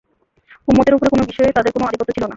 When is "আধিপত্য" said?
1.83-2.11